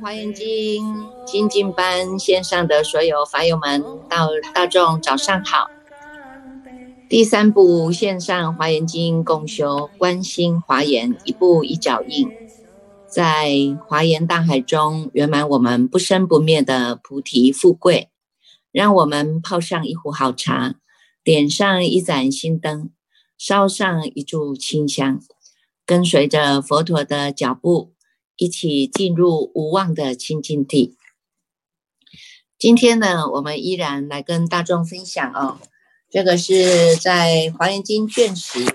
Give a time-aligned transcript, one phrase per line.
[0.00, 5.68] 华严经精进班线上的所有法友们，到大众早上好。
[7.08, 12.30] 第三部线上华严经共修，观心华严，一步一脚印，
[13.08, 13.50] 在
[13.86, 18.10] 华严大海中圆满我们不生不灭的菩提富贵。
[18.72, 20.74] 让我们泡上一壶好茶，
[21.24, 22.90] 点上一盏心灯，
[23.38, 25.18] 烧上一炷清香，
[25.86, 27.95] 跟随着佛陀的脚步。
[28.36, 30.96] 一起进入无望的清净地。
[32.58, 35.58] 今天呢，我们依然来跟大众分享哦。
[36.10, 38.64] 这个是在《华严经》卷十，《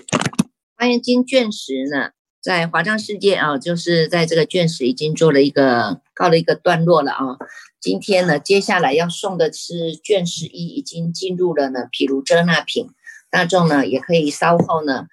[0.76, 7.38] 华严经》卷十呢，在华藏世界啊，就是在这个卷十已经做了一个告了一个段落了啊。
[7.80, 12.90] 今天呢，接下来要送的是卷十一，已经进入了呢毗卢遮那品。
[13.30, 15.06] 大众呢，也可以稍后呢。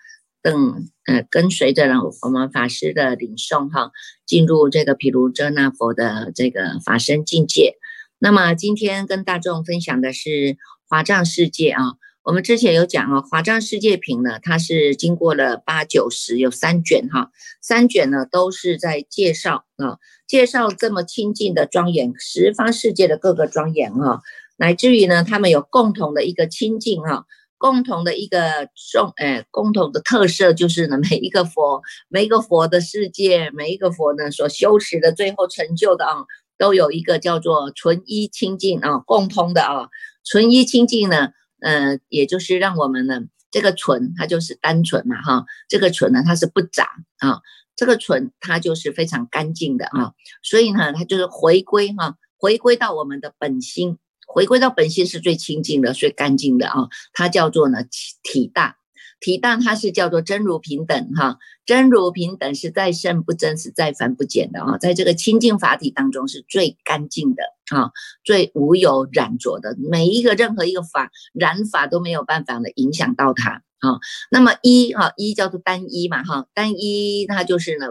[0.50, 3.92] 更呃，跟随着呢，我们法师的领诵哈，
[4.26, 7.76] 进入这个毗卢遮那佛的这个法身境界。
[8.18, 11.94] 那么今天跟大众分享的是华藏世界啊。
[12.24, 19.98] 我们之前有讲啊，华藏世界品呢，它是经过了八九十有三卷哈，三卷呢都是在介绍啊，
[20.28, 24.22] 介绍这么清净的庄严十方世界的各个庄严哈，
[24.58, 27.26] 乃至于呢，他们有共同的一个清净哈。
[27.60, 36.26] 共同的一个重，哎，共同的特色就是呢，每一个佛， 每一个佛的世界，每一个佛呢所修持的最后成就的啊，
[36.58, 39.90] 都有一个叫做纯一清净啊，共通的啊，
[40.24, 43.20] 纯一清净呢，呃，也就是让我们呢，
[43.52, 47.42] 这个纯它就是单纯嘛哈，这个纯呢它是不杂啊，
[47.76, 53.98] 这个纯它就是非常干净的啊，所以呢，它就是回归哈，回归到我们的本心。
[54.32, 56.88] 回归到本心是最清净的、最干净的啊！
[57.14, 57.80] 它叫做呢
[58.22, 58.78] 体大，
[59.20, 64.78] 体大它是叫做真如平等哈，真如平等是再胜不增，是再凡不减的啊！
[64.78, 67.42] 在这个清净法体当中是最干净的
[67.76, 67.90] 啊，
[68.24, 73.98] 最无有染浊的，每一个任何一个法染法都没有办法呢影响到它啊。
[74.30, 77.88] 那么一哈一叫做单一嘛哈，单一它就是呢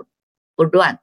[0.55, 1.00] 不乱。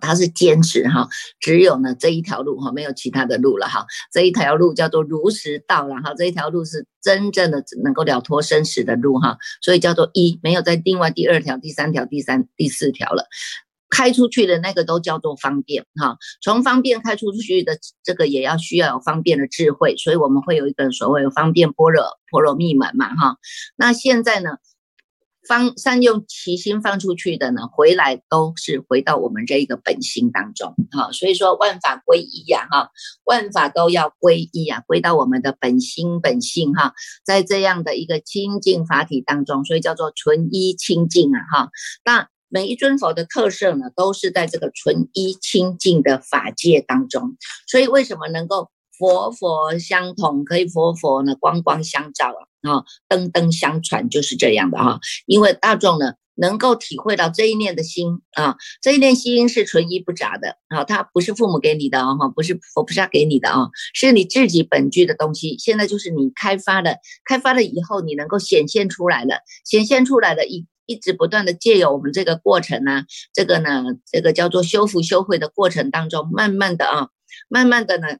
[0.00, 1.08] 他是坚持哈，
[1.40, 3.86] 只有呢这一条路哈，没有其他的路了哈。
[4.12, 13.24] 这一条路叫做如实道了哈，这一条路是真正的能够了脱生死的路哈，所以叫做一，没有在另外第二条、第三条、第三、第四条了。
[13.90, 23.38] 开出去的那个都叫做方便哈，从方便开出去的这个也要需要有方便的智慧，所以我们会有一个所谓的方便般若波罗蜜门嘛哈。
[23.76, 24.50] 那现在呢？
[25.48, 32.90] 放善用其心放出去的呢，回来都是回到我们这一个本心当中哈，所以说万法归一呀哈，
[33.24, 36.92] 万法都要归一呀，归到我们的本心本性哈，
[37.24, 41.70] 在这样的一个清净法体当中，所以叫做纯一清净啊哈。
[42.04, 47.36] 那每一尊佛的特色呢，都是在这个纯一清净的法界当中，
[47.66, 52.47] 所以为什么能够佛佛相同，可以佛佛呢光光相照啊？
[52.62, 65.56] 啊，灯灯相传就是这样的哈，因为大众呢能够体会到这一念的心啊，这一念心是纯一不杂的啊，它不是父母给你的啊，不是佛菩萨给你的啊，是你自己本具的东西。
[65.58, 77.08] 现在就是你开发的，开发了以后你能够显现出来了，显现出来的，一一直不断的借由我们这个过程呢，这个呢，这个叫做修复修慧的过程当中，慢慢的啊，
[77.48, 78.18] 慢慢的呢。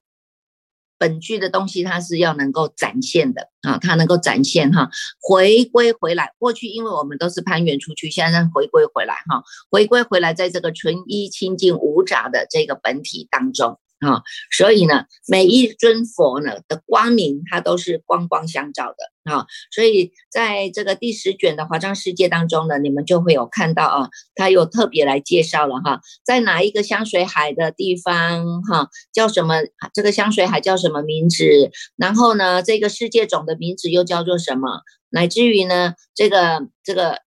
[0.99, 6.35] 本具的东西，它是要能够展现的啊，它能够展现哈，回归回来。
[6.39, 13.79] 过去因为我们都是攀援出去，现在回归回来哈，回归回来，在这个纯一清净无杂的这个本体当中。
[14.01, 19.47] 啊，所以呢，每一尊佛呢的光明，它都是光光相照的啊。
[19.73, 29.57] 所以在这个第十卷的华藏世界当中呢，你们就会有看到啊，它有特别来介绍了哈，在哪一个香水海的地方哈，叫什么？
[29.93, 31.71] 这个香水海叫什么名字？
[31.97, 34.83] 然后呢，这个世界种的名字又叫做什么？
[35.11, 37.19] 乃至于呢，这个这个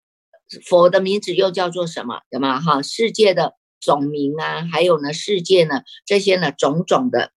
[0.66, 2.20] 佛的名字又叫做什么？
[2.30, 2.60] 有吗？
[2.60, 3.54] 哈，世界的。
[3.80, 7.32] 种名啊，还有呢，世界呢，这些呢，种种的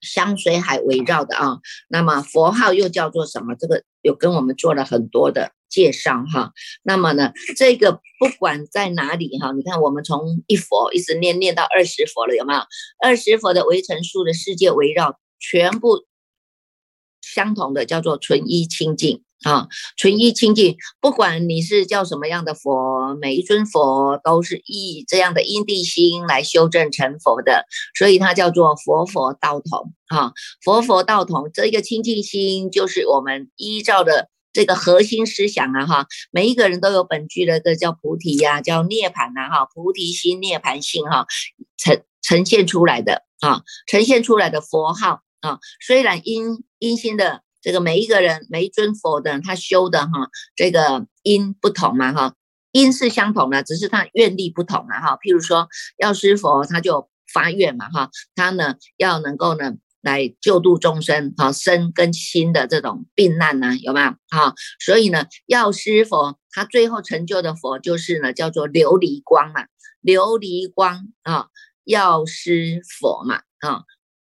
[0.00, 3.54] 香水海围绕的啊，那么佛号又叫做什么？
[3.54, 6.52] 这个有跟我们做了很多的介绍哈。
[6.82, 12.60] 那么呢，这个不管在哪里哈，你看我们从一佛一直念念到二十佛了，有没有？
[13.02, 16.04] 二十佛的围城数的世界围绕，全部
[17.20, 19.23] 相同的，叫做纯一清净。
[19.42, 27.66] 啊，纯一清净，不管你是叫什么样的佛，每一尊佛都是以这样的因地心来修正成佛的，
[27.98, 29.92] 所以它叫做佛佛道同。
[30.06, 30.32] 啊，
[30.62, 41.26] 佛佛道同，这个清净心就是我们依照的这个核心思想啊，哈，每一个人都有本具的，这叫菩提呀，叫涅槃呐，哈，菩提心、涅槃性，哈，
[41.76, 52.34] 呈呈现出来的啊，呈现出来的佛号啊，虽然因因心的这个每一个人每一尊佛的他修的哈这个因不同嘛哈，
[52.70, 55.16] 因是相同的，只是他愿力不同了哈。
[55.16, 55.66] 譬如说
[55.96, 59.74] 药师佛他就发愿嘛哈，他呢要能够呢。
[60.04, 64.10] 来救度众生，哈，身跟心的这种病难呢，有没有？
[64.28, 69.62] 哈，所以呢，药师佛他最后成就的佛就是呢，叫做琉璃光嘛，
[70.02, 71.46] 琉璃光啊，
[71.84, 73.84] 药师佛嘛，啊，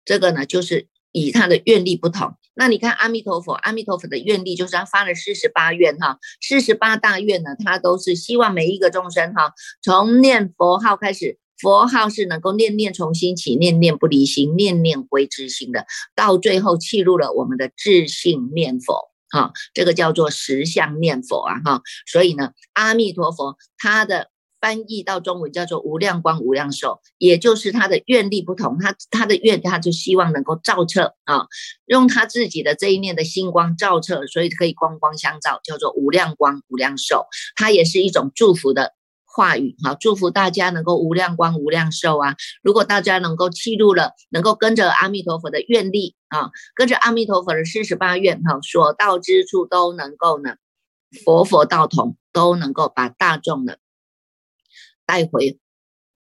[0.06, 2.38] 这个呢就是以他的愿力不同。
[2.56, 11.38] 那你看阿弥陀佛，阿弥陀佛的愿力就是他发了四十八愿哈，四十八大愿呢，他都是希望每一个众生哈，从念佛号开始。
[11.62, 24.30] 佛号是能够念念从心起，念念不离心，念念归之心的，到最后契入了我们的自性念佛，哈，这个叫做实相念佛啊，哈，所以呢，阿弥陀佛他的
[24.63, 31.48] 翻译到中文叫做无量光无量寿，也就是他的愿力不同，他他的愿他就希望能够照彻啊，
[31.86, 37.25] 用他自己的这一念的星光照彻，所以可以光光相照，叫做无量光无量寿，
[37.57, 38.94] 它也是一种祝福的。
[39.36, 42.36] 话语哈，祝福大家能够无量光无量寿啊！
[42.62, 50.57] 如果大家能够记录了，能够跟着阿弥陀佛的愿力啊，跟着阿弥陀佛的四十八愿哈，所到之处都能够呢，
[51.25, 53.74] 佛佛道同，都能够把大众呢
[55.06, 55.60] 带回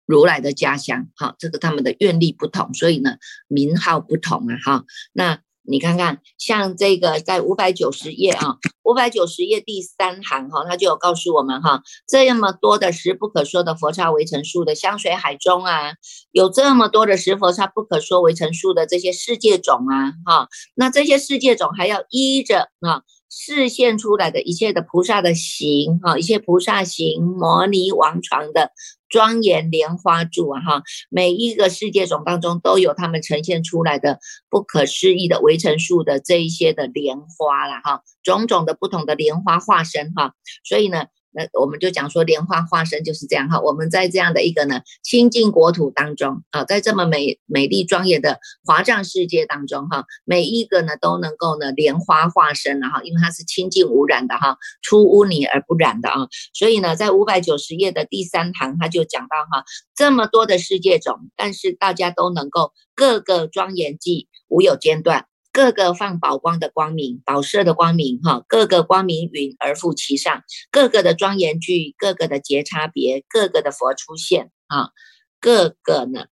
[0.06, 1.08] 如来的家乡。
[1.16, 3.16] 哈，这个他们的愿力不同，所以呢
[3.48, 4.56] 名号不同啊。
[4.64, 5.40] 哈，那。
[5.66, 15.94] 你看看，像这个在五百九十页啊，五百九十页第三行哈，它就有告诉我们哈，这么多的十不可说的佛刹围城数的香水海中啊，
[16.32, 23.00] 有这么多的十佛刹不可说围城数的这些世界种啊，哈，那这些世界种还要依着啊。
[23.36, 28.70] 示现出来的一切的菩萨的形哈，一切菩萨形、摩尼王床的
[29.08, 41.06] 庄严莲花柱啊哈，每一个世界种当中都有他们呈现出来的不可思议的围城树的这一些的莲花了哈，种种的不同的莲花化身哈，所以呢。
[41.34, 59.64] 那我们就讲说莲花化身就是这样哈，我们在这样的一个呢清净国土当中啊，在这么美美丽庄严的华藏世界当中哈，每一个呢都能够呢莲花化身了哈，因为它是清净无染的哈，出污泥而不染的啊，所以呢，在五百九十页的第三行他就讲到哈，
[59.94, 65.26] 这么多的世界种，但是大家都能够各个庄严际无有间断。
[65.54, 70.42] 各个放宝光的光明，宝色的光明，哈，各个光明云而覆其上，
[70.72, 74.90] 各个的庄严具，各个的节差别，各个的佛出现，啊，
[75.38, 76.26] 各个呢，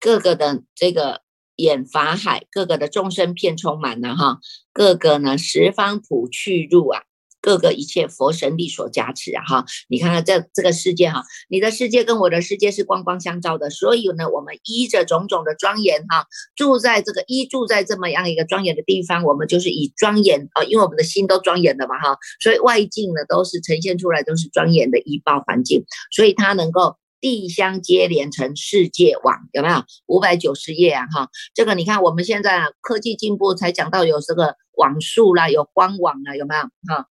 [0.00, 1.20] 各个的这个
[1.56, 4.38] 演法海，各个的众生片充满了，哈，
[4.72, 7.02] 各个呢十方普去入啊。
[7.42, 16.24] 各个一切佛神力所加持啊哈，你看看这这个世界哈，你的世界跟我的世界是光光相照的，所以呢，我们依着种种的庄严哈，
[16.54, 29.82] 住在这个依住在这么样一个庄严的地方，我们就是以庄严啊，因为我们的心都庄严的嘛哈，所以外境呢都是呈现出来都是庄严的依报环境，所以它能够地相接连成世界网，有没有？
[30.06, 37.08] 五百九十页啊哈，这个你看我们现在科技进步才讲到有这个网速啦，有官网啊，有没有哈？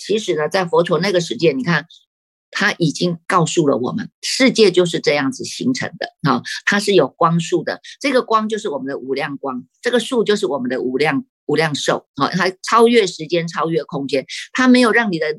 [0.00, 1.86] 其实呢，在佛陀那个世界，你看
[2.50, 15.38] 他已经告诉了我们，世界就是这样子形成的啊，它是有光速的，这个光就是我们的无量光，这个数就是我们的无量无量寿啊，它超越时间，超越空间，它没有让你的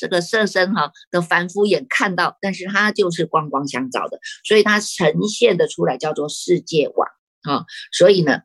[0.00, 7.08] 这个色身哈的凡夫眼看到，但是它就是光光相照的，所以它呈现的出来叫做世界网
[7.42, 8.40] 啊，所以呢，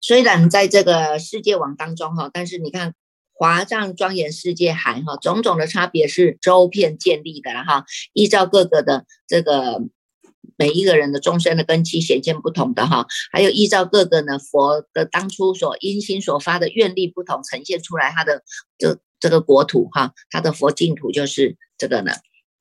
[0.00, 2.94] 虽然在这个世界网当中哈，但是你看。
[3.40, 9.80] 华藏庄严世界海哈，种种的差别是周遍建立的哈，依照各个的这个
[10.58, 18.42] 每一个人的终身的根基显现不同的哈，还有依照各个呢佛的当初所因心所发的愿力不同，呈现出来他的
[18.76, 22.12] 这这个国土哈，他的佛净土就是这个呢，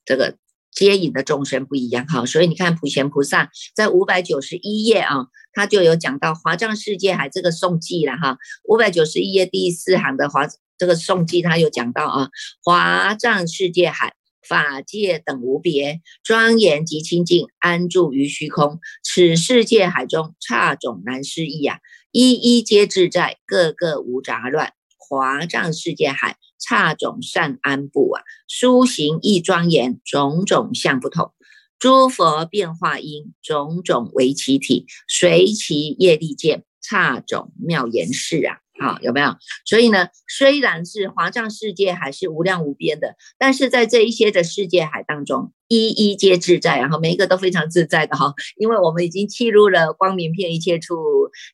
[0.06, 0.38] 这个
[0.72, 5.28] 接引的众生不一样哈，所以你看普贤菩萨在五百九十一页啊。
[5.52, 10.48] 他就有讲到华藏世界海这个颂记了哈，五百九十一页第四行的华
[10.80, 12.30] 这个颂记，他有讲到啊，
[12.64, 14.16] 华藏世界海
[14.48, 18.80] 法界等无别，庄严及清净，安住于虚空。
[19.04, 21.80] 此世界海中差种难思议啊，
[22.12, 24.74] 一一皆自在，个个无杂乱。
[24.98, 31.34] 华藏世界海差种善安布啊，殊行亦庄严，种种相不同。
[31.78, 38.58] 诸佛变化因，种种为其体，随其业力见，差种妙言事啊！
[38.80, 39.36] 好，有没有？
[39.66, 50.96] 所以呢，虽然是华藏世界还是无量无边的，但是在这一些的世界海当中，一一皆自在，然后每一个都非常自在的哈，因为我们已经契入了光明片一切处，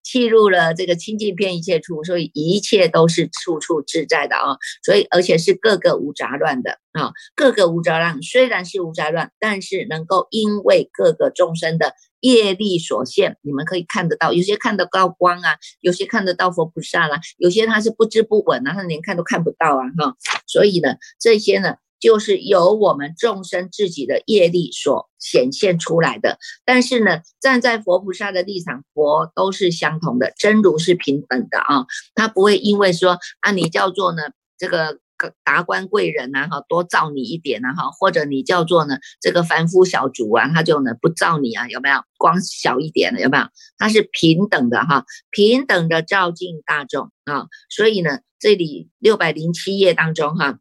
[0.03, 11.93] 契入了这个清净片一切处，所以一切都是处处自在的啊，所以而且是各个无杂乱的啊，各个无杂乱，虽然是无杂乱，但是能够因为各个众生的。
[12.25, 20.15] 业力所限，你们可以看得到，有些看得到光啊，有些看得到佛菩萨啦，有些他是不知不稳啊，他连看都看不到啊，哈。
[20.47, 26.39] 所以呢，这些呢，就是由我们众生自己的业力所显现出来的。
[26.65, 34.23] 但是呢，站在佛菩萨的立场，佛都是相同的，真如是平等的啊，他不会因为说啊，你叫做呢
[34.57, 34.99] 这个。
[35.43, 41.95] 达官贵人呐，哈，多照你一点呐，哈，或者你叫做呢这个凡夫小卒啊，他就呢不照你啊，有没有？
[42.17, 43.45] 光小一点的有没有？
[43.77, 50.59] 他是平等的哈，平等的照进大众啊，所以呢，这里六百零七页当中哈。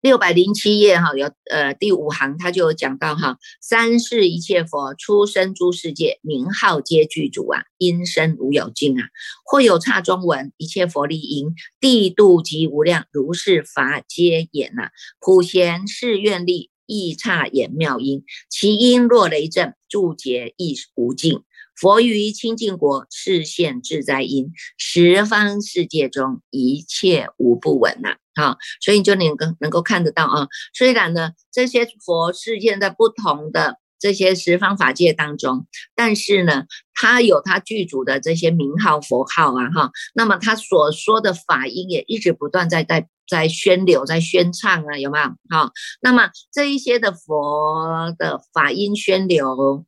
[0.00, 9.08] 六百零七页哈，有呃第五行，他就有讲到哈，三世一切佛出生诸世界，名号皆具足啊，音声无有尽啊，
[9.44, 21.40] 或有刹中文一切佛力音，地度及无量，如是法皆演呐，普贤誓愿力，亦刹演妙音，其音若雷震，注解亦无尽。
[21.74, 28.16] 佛于清净国示现自在音，十方世界中一切无不闻呐。
[28.38, 30.46] 好，所以你就能够能够看得到啊。
[30.72, 35.66] 虽然呢，这些佛示现在不同的这些十方法界当中，
[35.96, 39.90] 但是呢，他有他具足的这些名号佛号啊，哈。
[40.14, 45.24] 那么他所说的法音也一直不断在在在宣流，在宣唱啊，有没有？
[45.50, 49.84] 好，那么这一些的佛的法音宣流。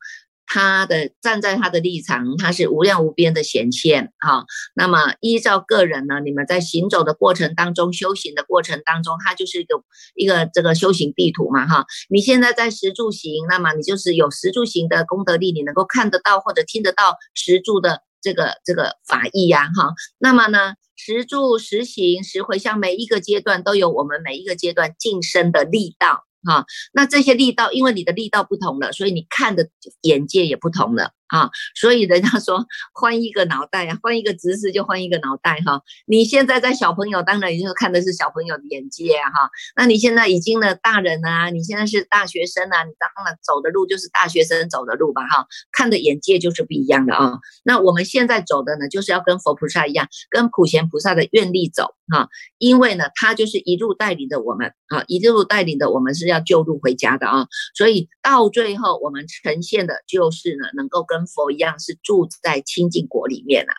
[0.53, 4.45] 他的站在他的立场，他是无量无边的显现，哈。
[4.75, 9.85] 那么依照个人呢，你们在行走的过程当中，修行的过程当中，它就是一个
[10.17, 11.87] 一个这个修行地图嘛，哈。
[12.09, 19.95] 你现在在十住行，那么你就是有十住行的功德力，你能够看得到或者听得到十住的这个这个法义呀，哈。
[20.19, 26.25] 那么呢，十住、十行、十回向，每一个阶段都有我们每一个阶段晋升的力道。
[26.45, 29.69] 哈，那这些力道，因为你的力道不同了，所以你看的
[30.03, 31.13] 眼界也不同了。
[31.31, 35.81] 啊，所以人家说换一个脑袋啊，换一个姿势就换一个脑袋哈。
[36.07, 39.49] 你现在在小朋友，当然也就看的是小朋友的眼界哈。
[39.77, 45.47] 那你现在已经呢大人啊，你现在是大学生啊，你当然走的路就是大学生走的路吧哈。
[45.71, 47.39] 看的眼界就是不一样的啊。
[47.63, 52.29] 那我们现在走的呢，就是要跟佛菩萨一样，跟普贤菩萨的愿力走哈。
[52.59, 57.47] 因为呢，他就是一路带领着我们啊，一路带领着我们是要救路回家的啊。
[57.75, 63.73] 所以到最后，我们呈现的就是呢，能够跟佛一样是住在清净国里面啊，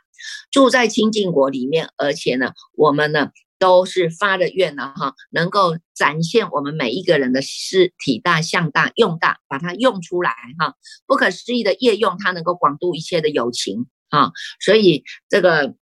[0.52, 15.76] 住在清净国里面，而且呢，我们呢都是发的愿了哈，能够展现我们每一个人的是体大、相大、用大，把它用出来哈，不可思议的业用，它能够广度一切的有情啊，所以这个。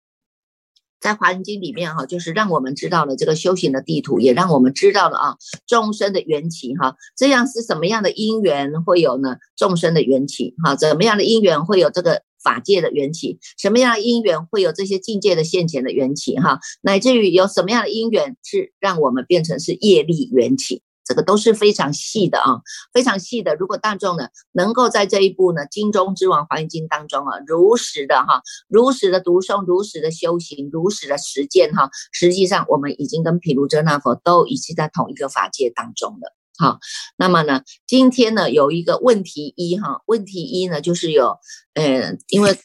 [1.00, 5.36] 在华严经里面哈，就是让我们知道了这个修行的地图，也让我们知道了啊
[5.68, 9.38] 众生的缘起哈，这样是什么样的因缘会有呢？
[9.56, 13.40] 众生的缘起哈，怎么样的因缘会有这个法界的缘起？
[13.58, 16.60] 什么样的因缘会有这些境界的现前的缘起哈？
[16.82, 20.82] 乃至于有什么样的因缘是让我们变成是业力缘起？
[21.08, 22.60] 这个都是非常细的啊，
[22.92, 23.56] 非常细的。
[23.56, 36.36] 如果大众呢能够在这一步呢《经中之王华严经》当中啊，如实的哈，如实的读诵，如实的修行，如实的实践哈，实际上我们已经跟毗卢遮那佛都已经在同一个法界当中了。
[36.58, 36.80] 好，
[37.16, 41.38] 那么呢，今天呢有一个问题一哈，问题一呢就是有，
[41.76, 42.60] 呃，因为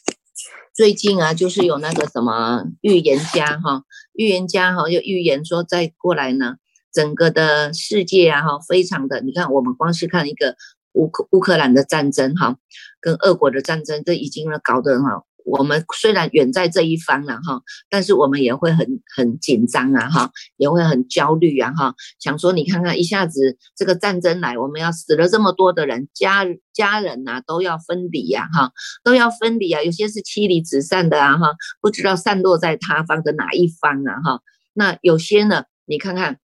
[0.75, 3.83] 最近啊就是有那个什么预言家哈，
[4.13, 6.55] 预言家哈就预言说再过来呢。
[6.93, 10.55] 整个的世界啊，哈，非常的，你看，我们光是看一个
[10.93, 12.55] 乌克乌克兰的战争，哈，
[13.01, 28.71] 跟俄国的战争，这已经呢搞得哈，我们虽然远在这一方了，哈，但是我们也会很很紧张啊，哈，也会很焦虑啊，哈，想说你看看，一下子这个战争来，我们要死了这么多的人，家家人呐都要分离呀，哈，
[29.03, 34.41] 都要分离啊，有些是妻离子散的啊，哈，不知道散落在他方的哪一方啊，哈，
[34.73, 36.37] 那有些呢，你看看。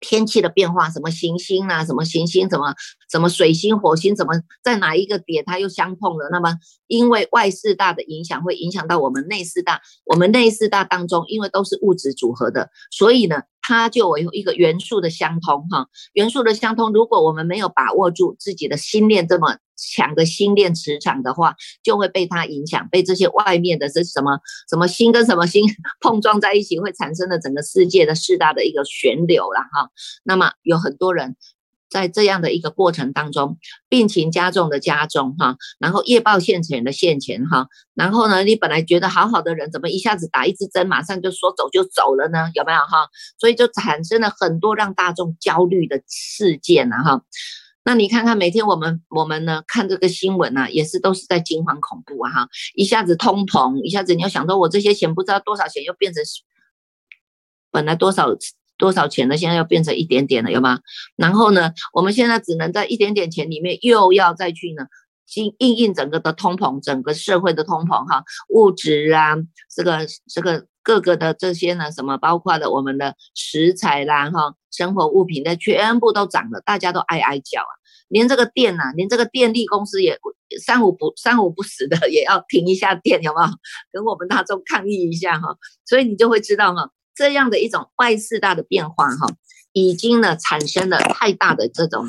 [0.00, 2.74] 天气的变化，什么行星啊，什么行星，什么
[3.10, 6.28] 什么水星、火星，怎么在哪一个点它又相碰了？
[6.30, 6.54] 那么
[6.86, 9.80] 因为外四大的影响，会影响到我们内四大。
[10.04, 15.86] 我们内四大当中，因为都是物质组合的，所以呢，它就有一个元素的相通哈。
[16.12, 25.64] 元素的相通，如果我们没有把握住自己的心念这么强的心链磁场的话，就会被它影响，被这些外面的这什么什么心跟什么心
[26.00, 29.90] 碰撞在一起，会产生的整个世界的四大的一个旋流了哈。
[30.24, 31.36] 那么有很多人。
[31.88, 42.50] 在这样的一个过程当中，病情加重的加重哈，然后业报现前的现前哈，然后呢，你本来觉得好好的人，怎么一下子打一支针，马上就说走就走了呢？
[42.54, 43.06] 有没有哈？
[43.38, 47.22] 所以就产生了很多让大众焦虑的事件了哈。
[47.86, 56.22] 那你看看每天我们我们呢看这个新闻呢，也是都是在惊惶恐怖啊哈，一下子通膨，一下子你要想到我这些钱不知道多少钱又变成
[57.70, 58.36] 本来多少。
[58.78, 59.38] 多少钱呢？
[59.38, 60.80] 现在要变成一点点了，有吗？
[61.16, 64.84] 然后呢，我们现在只能在一点点钱里面，又要再去呢，
[65.34, 69.34] 应应应整个的通膨，整个社会的通膨哈，物质啊，
[69.74, 77.72] 这个这个各个的这些呢，什么包括了我们的食材啦哈，生活物品的全部都涨了，大家都哀哀叫啊，
[78.08, 80.18] 连这个电呐，连这个电力公司也
[80.64, 83.48] 三五不三五不死的也要停一下电，有没有？
[83.92, 86.90] 跟我们大众抗议一下哈，所以你就会知道哈。
[87.16, 89.26] 这样的一种外四大的变化，哈，
[89.72, 92.06] 已经呢产生了太大的这种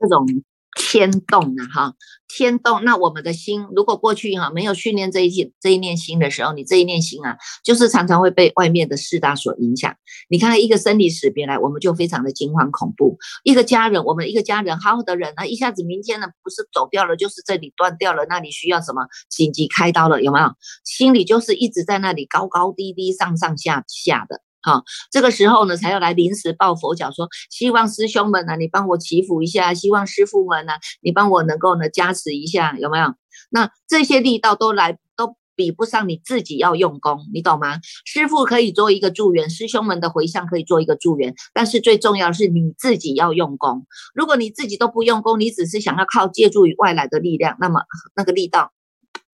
[0.00, 0.26] 这种
[0.74, 1.94] 天动了，哈，
[2.28, 2.84] 天动。
[2.84, 9.94] 那我们的心，如果过去哈没有训练这一念这一念心的时候，你这一念心啊，就是常常会被外面的四大所影响。
[10.28, 13.16] 你看一个生离死别来，我们就非常的惊慌恐怖。
[13.44, 20.48] 一个家人，我们一个家人好好的人啊，一下子明天呢不是走掉了，就是这里断掉了，那里需要什么紧急开刀了，有没有？
[20.84, 24.40] 心里就是一直在那里高高低低、上上下下的。
[24.64, 33.14] 好，这个时候呢，才要来临时抱佛脚，说希望师兄们呢，你帮我祈福一下；希望师傅们呢，你帮我能够呢加持一下，有没有？
[33.50, 37.78] 那这些力道都来都比不上你自己要用功，你懂吗？
[38.06, 43.86] 师傅可以做一个助缘，师兄们的回向可以做一个助缘，但是最重要是你自己要用功。
[44.14, 47.82] 如果你自己都不用功，你只是想要靠借助于外来的力量，那么
[48.16, 48.72] 那个力道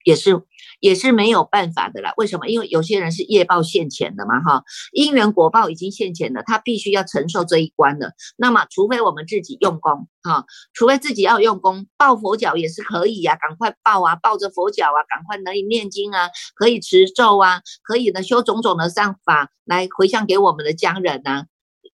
[0.04, 0.42] 也是。
[0.78, 2.14] 也是没有办法的啦。
[2.16, 2.48] 为什么？
[2.48, 8.14] 因为有些人是业报现前的嘛，哈，因缘果报已经现前了，他必须要承受这一关的。
[8.38, 21.44] 那么，除非我们自己用功，哈，除非自己要用功，抱佛脚也是可以呀，赶快抱啊，抱着佛脚啊，赶快可以念经啊，可以持咒啊，可以呢修种种的善法来回向给我们的家人呐，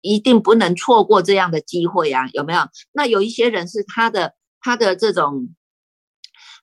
[0.00, 2.60] 一定不能错过这样的机会啊，有没有？
[2.92, 5.48] 那有一些人是他的他的这种。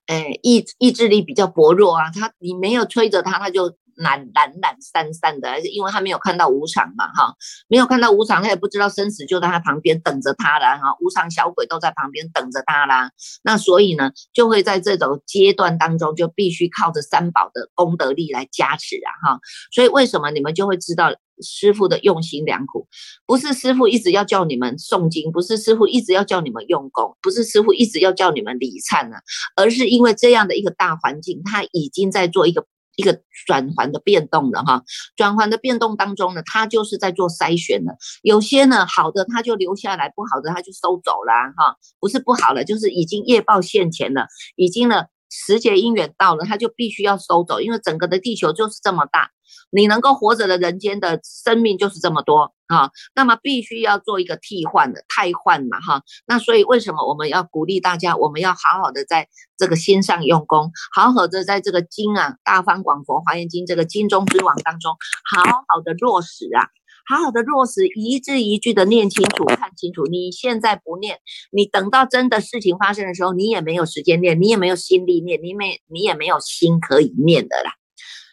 [0.08, 7.34] 哎，意意志力比较薄弱啊，他你没有催着他，他就懒懒懒散散的，因为他没有看到无常嘛，哈，
[7.68, 13.12] 没有看到无常，他也不知道生死就在他旁边等着他了，哈，无常小鬼都在旁边等着他啦，
[13.44, 19.40] 那所以呢，就会在这种阶段当中，就必须靠着三宝的功德力来加持啊，哈，
[19.72, 21.14] 所以为什么你们就会知道？
[21.42, 22.88] 师傅的用心良苦，
[23.26, 29.18] 不是师傅一直要叫你们诵经，不是师傅一直要叫你们用功，不是师傅一直要叫你们礼忏呢，
[29.56, 34.84] 而是因为这样的一个大环境，他已经在做一个一个转环的变动了哈。
[35.16, 41.78] 转环的变动当中呢，他就是在做筛选的，有些呢好的他就留下来，不好的他就收走了哈。
[42.00, 49.32] 不是不好了，就是已经业报现前了，已经呢时节因缘到了，它就必须要收走，因为整个的地球就是这么大。
[49.72, 56.04] 你能够活着的人间的生命就是这么多啊，那么必须要做一个替换的汰换嘛哈。
[56.28, 64.96] 那所以为什么我们要鼓励大家，我们要好好的在这个心上用功，好好的在这个经啊《大方广佛华严经》这个经中之王当中，
[65.36, 66.70] 好好的落实啊，
[67.06, 70.06] 好好的落实，一字一句的念清楚、看清楚。
[70.06, 71.20] 你现在不念，
[71.52, 77.74] 你等到真的事情发生的时候，你也没有时间念，你也没有心力念，你没你也没有心可以念的啦。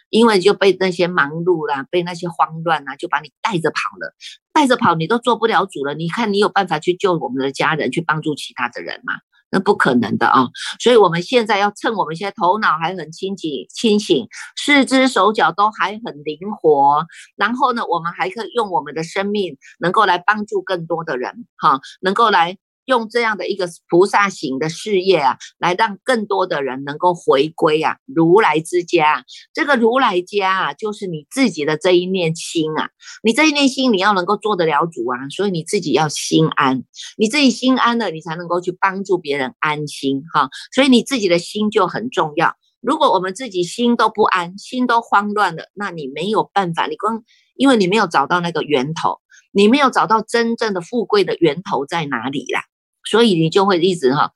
[0.09, 4.15] 因为就被那些忙碌啦，被那些慌乱啊，就把你带着跑了，
[4.53, 5.95] 带着跑，你都做不了主了。
[5.95, 9.15] 你看，你有办法去救我们的家人，去帮助其他的人吗？
[9.51, 10.49] 那不可能的啊！
[10.79, 17.05] 所以我们现在要趁我们现在头脑还很清醒、清醒，四肢手脚都还很灵活，
[17.37, 22.59] 然后呢，我们还可以用我们的生命，能够来帮助更多的人，哈，能够来。
[22.87, 29.25] 用这样的一个菩萨行的事业啊，来让更多的人能够回归啊，如来之家。
[29.55, 32.91] 这个如来家啊，就是你自己的这一念心啊，
[33.23, 36.83] 你这一念心你要能够做得了主啊，所以你自己要心安，
[37.17, 40.49] 你自己心安了，你才能够去帮助别人安心哈。
[40.75, 42.55] 所以你自己的心就很重要。
[42.81, 47.23] 如果我们自己心都不安，心都慌乱了，那你没有办法，你光
[47.57, 49.19] 因为你没有找到那个源头，
[49.53, 52.63] 你没有找到真正的富贵的源头在哪里啦。
[53.11, 54.33] 所以你就会一直哈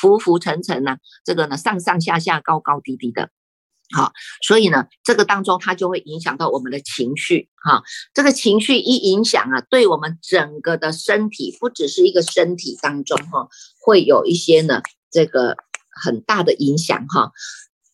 [0.00, 3.28] 浮浮沉沉呐，这个呢上上下下高高低低的。
[3.94, 4.12] 好，
[4.42, 7.84] 所以呢，这个当中它就会影响到我们的情绪，哈，
[8.14, 13.48] 这个情绪一影响啊，对我们整个的身体，不只是一个身体当中哈，
[13.80, 15.56] 会有一些呢，这个
[16.02, 17.30] 很大的影响哈，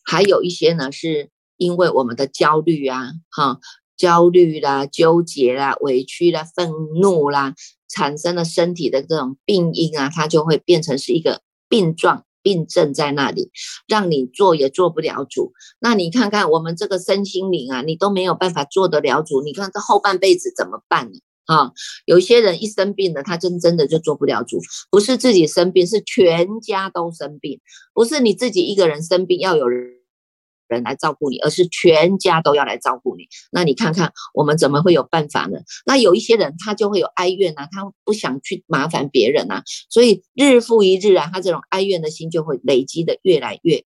[0.02, 3.60] 还有一些呢，是因为我们的焦虑啊，哈，
[4.02, 7.54] 焦虑啦、纠结啦、委屈啦、愤怒啦，
[7.88, 12.24] 产生了身体的这种病因啊，它就会变成是一个病状。
[12.44, 13.52] 病症在那里，
[13.86, 15.52] 让你做也做不了主。
[15.78, 19.42] 那你看看我们这个身心灵啊，你都没有办法做得了主。
[19.42, 21.20] 你看这后半辈子怎么办呢？
[21.44, 21.70] 啊，
[22.04, 24.58] 有些人一生病了，他真真的就做不了主。
[24.90, 27.60] 不是自己生病，是全家都生病。
[27.94, 30.01] 不是你自己一个人生病，要有人。
[30.72, 33.28] 人来照顾你，而是全家都要来照顾你。
[33.52, 35.58] 那你看看我们怎么会有办法呢？
[35.86, 43.84] 那有一些人他就会有哀怨啊，他不想去麻烦别人啊，所以日复一日啊，他这种哀怨的心就会累积的越来越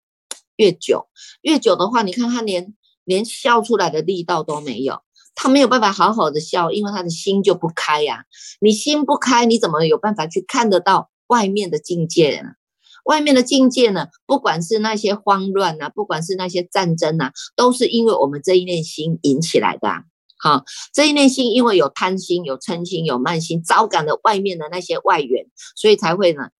[0.57, 1.09] 越久。
[1.43, 5.01] 越久的话，你看他连连笑出来的力道都没有，
[5.35, 8.25] 他没有办法好好的笑，因为他的心就不开呀。
[8.61, 12.51] 你心不开，你怎么有办法去看得到外面的境界呢？
[13.07, 19.89] 外面的境界呢，不管是那些慌乱呐，不管是那些战争呐，都是因为我们这一念心引起来的。
[19.89, 20.03] 啊
[20.39, 26.51] 好，这一念心因为有贪心、有嗔心、有慢心，招感了外面的那些外援，所以才会呢，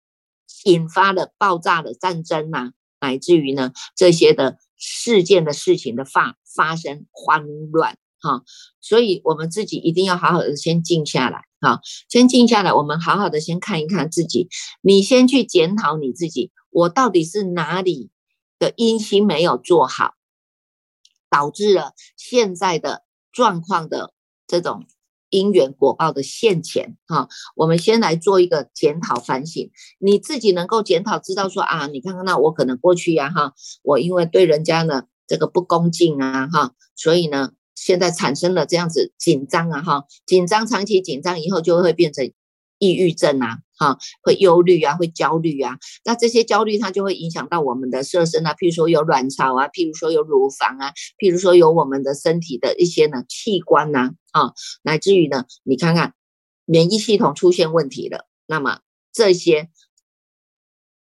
[0.65, 7.99] 引发了爆炸的战争呐，乃至于呢这些的事件的事情的发发生慌乱。
[8.21, 8.43] 哈，
[8.81, 11.43] 所以我们自己一定要好好的先静下来。
[11.59, 14.49] 哈，先静下来，我们好好的先看一看自己。
[14.83, 18.11] 你先去检讨你自己，我到底是哪里
[18.59, 20.13] 的阴心没有做好，
[21.31, 24.13] 导致了现在的状况的
[24.47, 24.85] 这种
[25.31, 26.99] 因缘果报的现前。
[27.07, 37.53] 哈，我们先来做一个检讨反省，你自己能够检讨，知道说啊，你看看那我可能过去呀，哈，我因为对人家呢这个不恭敬啊，哈，所以呢。
[37.77, 42.33] 现在产生了这样子紧张啊，哈，紧张长期紧张以后就会变成
[42.79, 56.15] 抑郁症啊，哈，会忧虑啊，会焦虑啊，那这些焦虑它就会影响到我们的色身啊，譬如说有卵巢啊，譬如说有乳房啊，譬如说有我们的身体的一些呢器官呐，啊，乃至于呢，你看看
[56.65, 58.81] 免疫系统出现问题了，那么
[59.13, 59.69] 这些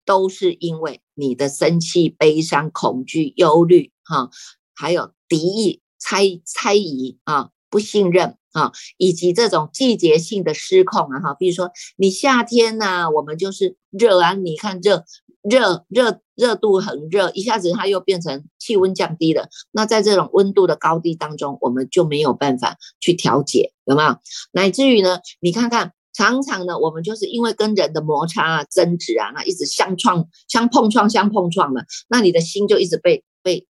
[0.04, 4.30] 都是因为你的生气、悲伤、恐惧、忧虑，哈，
[4.73, 5.82] 还有敌意。
[5.99, 15.03] 猜猜疑啊，不信任啊，以及这种季节性的失控啊，哈，比如说你夏天呢，我们就是热啊，你看热
[15.41, 24.17] 热热热度很热，一下子它又变成气温降低了，那在这种温度的高低当中，我们就没有办法去调节，有没有？
[24.51, 33.67] 乃至于呢，你看看常常呢，我们就是因为跟人的摩擦啊、争执啊，那一直相撞、相碰撞、相碰撞嘛，那你的心就一直被被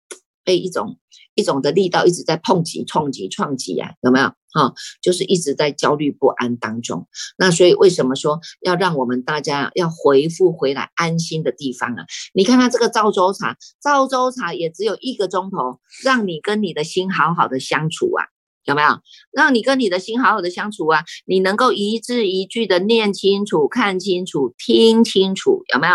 [0.45, 0.99] 被一种。
[1.35, 4.33] 一种的力道一直在碰击、撞击、撞击啊，有没有？
[4.53, 7.07] 哈，就是一直在焦虑不安当中。
[7.39, 12.05] 那所以为什么说要让我们大家要回复回来安心的地方啊？
[12.35, 18.25] 你看看这个赵州茶，赵州茶也只有一个钟头，让你跟你的心好好的相处啊，
[18.65, 18.89] 有没有？
[19.31, 25.95] 让你跟你的心好好的相处啊，你能够一字一句的念清楚、看清楚、听清楚，有没有？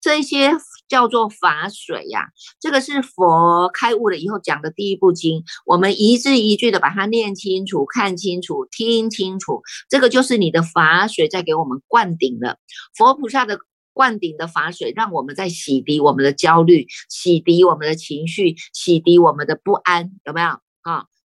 [0.00, 0.52] 这些。
[0.90, 2.26] 叫做法水呀，
[2.60, 12.58] 这个是佛开悟了以后讲的第一部经，我们一字一句的把它念清楚、看清楚、听清楚，这个就是你的法水在给我们灌顶了。
[12.94, 13.60] 佛菩萨的
[13.92, 20.58] 灌顶的法水，让我们在洗涤我们的焦虑，洗涤我们的情绪，洗涤我们的不安，有没有？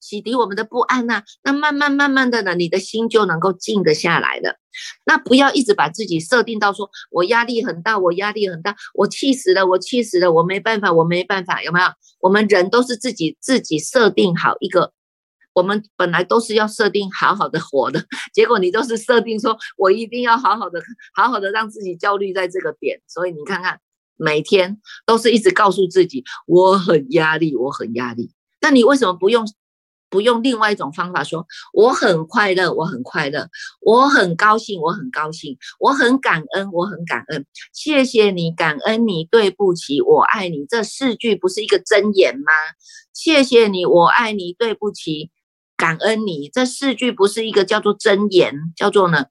[0.02, 4.58] 洗涤我们的不安呐，那慢慢慢慢的呢，你的心就能够静得下来了。
[5.06, 11.86] 那不要一直把自己设定到说，我压力很大，我压力很大，我气死了，我气死了，我没办法，我没办法，有没有？
[12.20, 14.92] 我们人都是自己自己设定好一个，
[15.52, 20.82] 我们本来都是要设定好好的活的，结果你都是设定说我一定要好好的，
[21.14, 23.78] 好好的让自己焦虑在这个点，所以你看看，
[24.16, 29.46] 每天都是一直告诉自己我很压力，我很压力，那你为什么不用？
[30.12, 33.48] 不用另外一种方法说，我很快乐，我很快乐，
[33.80, 42.52] 我很高兴，我很高兴，我很感恩，我很感恩，谢谢你，感恩你，对不起，我爱你，这四句不是一个真言吗？
[43.14, 45.30] 谢谢你，我爱你，对不起，
[45.78, 49.24] 感恩你，这四句不是一个叫做真言，叫做呢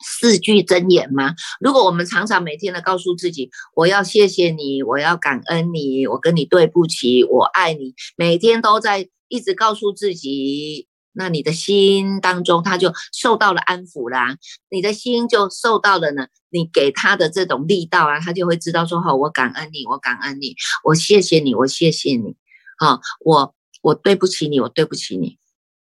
[0.00, 1.34] 四句真言吗？
[1.60, 9.08] 如果我们常常每天的告诉自己，我要谢谢你，我要感恩你，我跟你对不起，我爱你，每天都在。
[9.28, 14.36] 一直告诉自己，那你的心当中，他就受到了安抚啦。
[14.70, 22.36] 你的心就受到了呢，你给他的这种力道啊，他就会知道说：好，我感恩你，我感恩你，我谢谢你，我谢谢你。
[22.78, 25.36] 啊，我我对不起你，我对不起你，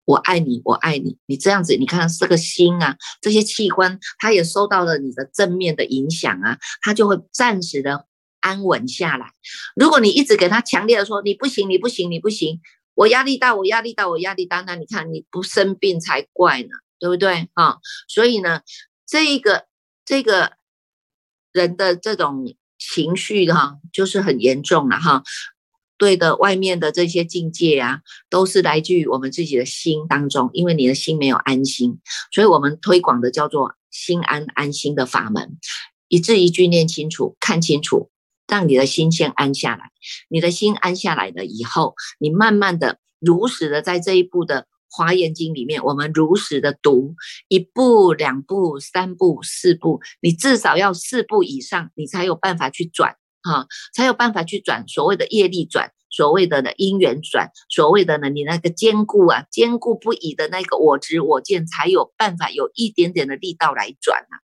[0.05, 8.07] 我爱你，我爱你，你这样子，你看这个心啊，这些器官，它也受到了你的正面的影响啊，它就会暂时的
[8.39, 9.27] 安稳下来。
[9.75, 12.59] 如果你一直给他强烈的说你不行，你不行，你不行，
[13.01, 17.79] 我压力大，我压力大，我压力大，那你看你不生病才怪呢，对不对啊？
[18.07, 18.61] 所以呢，
[19.07, 19.65] 这个
[20.05, 20.53] 这个
[21.51, 22.45] 人的这种
[22.77, 25.23] 情绪哈，就是很严重了哈。
[25.97, 31.99] 对的，外面的这些境界啊，都是来自于我们自己的心当中，因为你的心没有安心，
[32.31, 35.57] 所以我们推广的叫做心安安心的法门，
[36.07, 38.11] 一字一句念清楚，看清楚，
[38.51, 39.91] 让你的心先安下来。
[40.27, 47.15] 你的心安下来了以后，你慢慢的如实的在这一步的华严经里面，我们如实的读
[47.47, 53.15] 一步、两步、三步、四步，你至少要四步以上，你才有办法去转。
[53.43, 64.35] 哈，才有办法去转所谓的业力转，所谓的呢因缘转，所谓的呢你那个坚固啊，坚固不已的那个我执我见，才有办法有一点点的力道来转啊。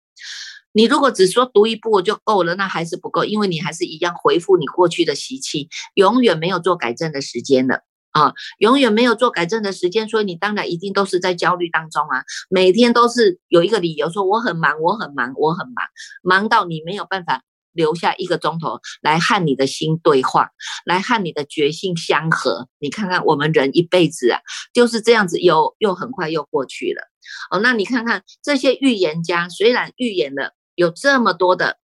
[0.78, 7.80] 你如果只说读一步就够了，那还是不够，因为你还是一样回复你过去的习气，永远没有做改正的时间了
[8.12, 15.84] 啊，永远没有做改正的时间，所以你当然一定都是在焦虑当中啊，每天都是有一个理由说我很忙，我很忙，我很忙，
[16.22, 17.42] 忙到你没有办法。
[17.74, 20.50] 留下一个钟头来和你的心对话，
[20.84, 22.68] 来和你的觉性相合。
[22.80, 24.40] 你看看我们人一辈子啊，
[24.74, 27.04] 就是这样子，又又很快又过去了。
[27.52, 31.80] 哦，那你看看这些预言家，虽然预言了有这么多的，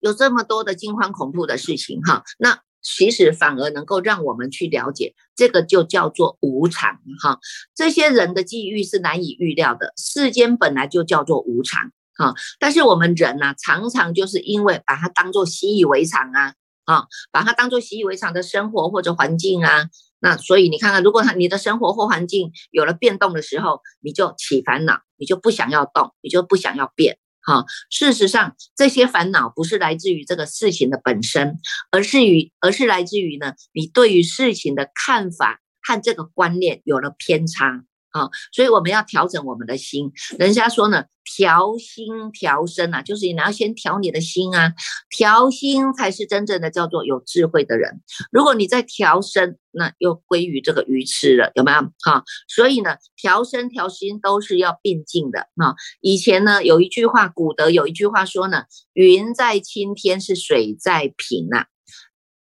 [0.00, 7.38] 有这么多的惊慌恐怖的事情哈，那其实反而能够让我们去了解，这个就叫做无常哈。
[7.76, 11.92] 这些人的际遇是难以预料的，世间本来就叫做无常。
[12.14, 12.34] 哈！
[12.58, 19.88] 但是我们人呢，常常就是因为把它当做习以为常啊，啊，把它当做习以为常的生活或者环境啊，
[20.18, 27.18] 那所以你看看，如果他你的生活或环境有了变动的时候，你就起烦恼，你就不想要动，你就不想要变。
[27.48, 31.56] 好，事实上这些烦恼不是来自于这个事情的本身，
[31.90, 37.84] 而是于而是来自于呢，你对于事情的看法和这个观念有了偏差。
[38.10, 40.12] 啊，所以我们要调整我们的心。
[40.38, 44.72] 人家说呢，调心调身啊，就是你要先调你的心啊，
[45.10, 48.00] 调心才是真正的叫做有智慧的人。
[48.30, 51.78] 如果你在调身，那又归于这个愚痴了，有没有？
[52.02, 55.40] 哈，所以呢，调身调心都是要并进的。
[55.56, 61.66] 啊，以前呢有一句话，古德有一句话说呢，云在青天是水在瓶啊。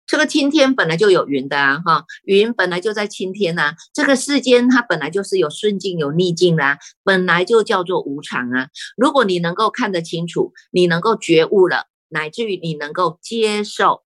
[0.06, 3.74] 这个青天本来就有云的啊，哈，云本来就在青天呐。
[3.92, 8.68] 这个世间它本来就是有顺境有逆境的，本来就叫做无常啊。
[8.96, 14.02] 如果你能够看得清楚，你能够觉悟了，乃至于你能够接受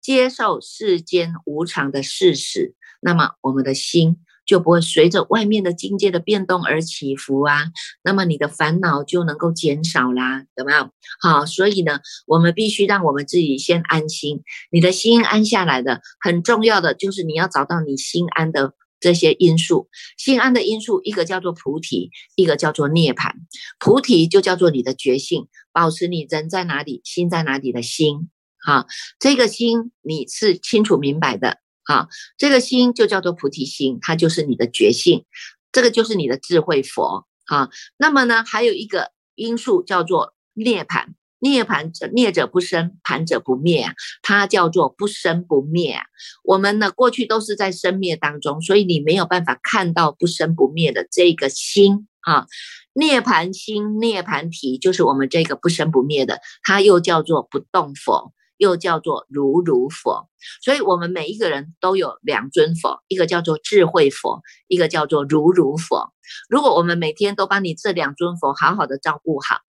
[0.00, 4.18] 接受世间无常的事实，那么我们的心。
[4.50, 7.66] 就不会随着外面的境界的变动而起伏啊，
[8.02, 10.90] 那么你的烦恼就能够减少啦，有没有？
[11.20, 23.30] 好，所以呢，我们必须让我们自己先安心，你的心安下来的，很重要的就是你要找到你心安的这些因素，心安的因素，一个叫做菩提，一个叫做涅槃。
[23.78, 28.28] 菩提就叫做你的觉性，保持你人在哪里，心在哪里的心，
[28.60, 28.86] 好，
[29.20, 31.58] 这个心你是清楚明白的。
[31.90, 32.06] 啊，
[32.38, 35.24] 这个心就叫做菩提心，它就是你的觉性，
[35.72, 37.26] 这个就是你的智慧佛。
[37.46, 41.06] 啊，那么呢，还有一个因素叫做涅槃，
[41.40, 45.98] 涅槃者涅者不生，盘者不灭，它叫做不生不灭。
[46.44, 52.46] 我们呢，过去都是在生灭当中，所以你没有办法看到不生不灭的这个心啊。
[52.92, 58.32] 涅槃心、涅槃体，就是我们这个不生不灭的，它又叫做不动佛。
[58.60, 60.28] 又叫做如如佛，
[60.62, 66.12] 所以我们每一个人都有两尊佛，一个叫做智慧佛，一个叫做如如佛。
[66.50, 69.60] 如果我们每天都把你这两尊佛好好的照顾好，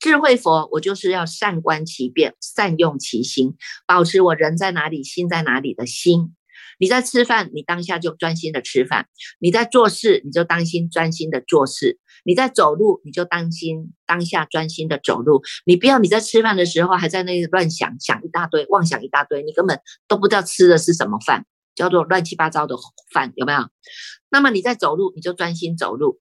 [0.00, 3.54] 智慧佛，我就是要善观其变，善用其心，
[3.86, 6.34] 保持我人在哪里，心在哪里的心。
[6.80, 9.04] 你在吃饭，你当下就专心的吃饭；
[9.38, 12.00] 你在做事，你就当心专心的做事。
[12.24, 15.42] 你在走路，你就当心当下专心的走路。
[15.64, 22.76] 你不要你在吃饭的时候还在那里乱想，想一大堆，妄想一大堆，你根本都不知道吃的是什么饭，叫做乱七八糟的
[23.12, 23.60] 饭，有没有？
[24.30, 26.20] 那么你在走路，你就专心走路。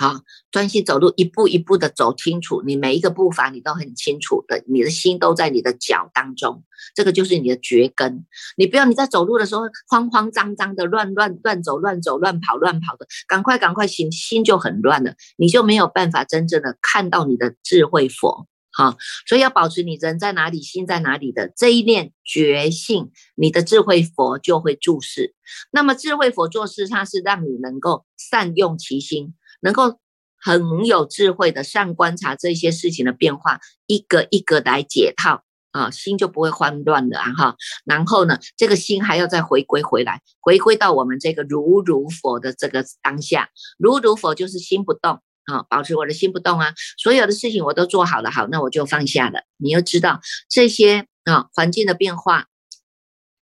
[0.00, 0.20] 好，
[0.52, 6.62] 专心走路，一步一步的走清楚，你每一个步伐你都很清楚的，你的心都在你的脚当中，
[6.94, 8.24] 这个就是你的绝根。
[8.56, 18.46] 你不要你在走路的时候慌慌张张的乱乱乱走乱走乱跑乱跑的，赶快赶快心心就很乱了，你就没有办法真正的看到你的智慧佛。
[18.70, 25.34] 好，所以要保持你人在哪里，心在哪里的这一念觉性，你的智慧佛就会注视。
[25.72, 29.98] 那么智慧佛做事，它是让你能够善用其心，能够
[30.40, 35.42] 很有智慧的善观察这些事情的变化，一个一个来解套。
[35.70, 37.56] 啊，心就不会慌乱的啊哈。
[37.84, 43.50] 然后呢，这个心还要再回归回来，回归到我们这个如如佛的这个当下。
[43.78, 46.72] 如如佛就是心不动啊，保持我的心不动啊。
[46.96, 49.42] 所有的事情我都做好了，好，那我就放下了。
[49.58, 52.46] 你要知道这些啊，环境的变化，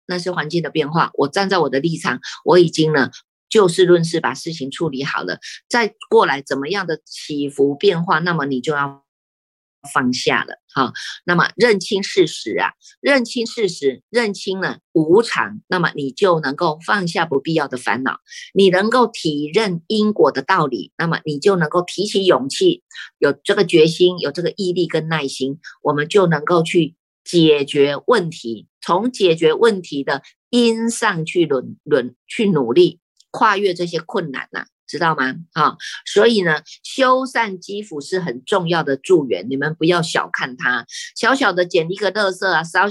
[0.05, 1.11] 那是环境的变化。
[1.13, 3.09] 我站在我的立场，我已经呢
[3.49, 5.39] 就事论事把事情处理好了。
[5.67, 9.03] 再过来怎么样的起伏变化，那么你就要。
[9.93, 10.91] 放下了，好，
[11.23, 18.19] 那么认清事实啊，认清事实，认清了无常，那么你就能够放下不必要的烦恼，
[18.53, 22.83] 你能够体认因果的道理，那么你就能够提起勇气，
[23.19, 32.99] 有这个决心，有这个毅力跟耐心，我们就能够去解决问题，从解决问题的因上去轮轮去努力，
[33.31, 34.65] 跨越这些困难呐。
[34.89, 35.35] 知道吗？
[35.53, 40.83] 啊，所以呢，修缮肌肤是很重要的助缘，你们不要小看它。
[41.15, 42.85] 小小的捡一个垃圾啊，扫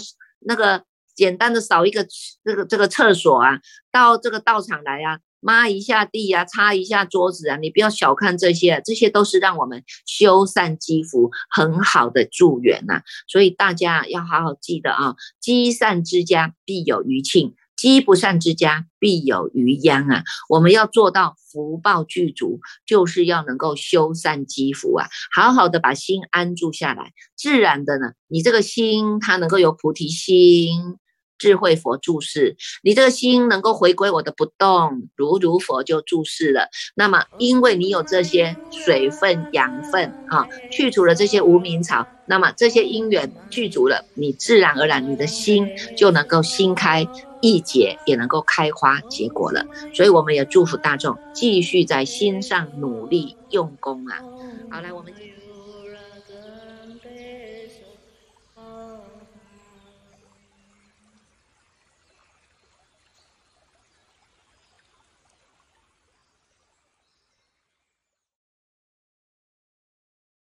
[0.47, 0.85] 那个
[1.17, 2.07] 简单的扫一个
[2.45, 3.59] 这个这个厕所啊，
[3.91, 13.03] 到这个道场来啊，抹一下地啊，擦一下桌子啊，你不要小看这些，这些都是让我们修缮肌肤很好的助缘呐。
[13.27, 17.57] 所以大家要好好记得啊，积善之家必有余庆。
[17.79, 20.25] 积不善之家，必有余殃啊！
[20.49, 30.99] 我们要做到福报具足，就是要能够修善积福啊，好好的把心安住下来，自然的呢，你这个心它能够有菩提心。
[31.39, 36.69] 智慧佛注视，你这个心能够回归我的不动，如如佛就注视了。
[36.95, 47.07] 那么，因为你有这些水分、养分啊，去除了这些无名草，那么这些因缘具足了，你自然而然你的心就能够心开
[47.41, 49.65] 意解，也能够开花结果了。
[49.95, 54.19] 所以，我们也祝福大众继续在心上努力用功啊。
[54.71, 55.13] 好，来我们。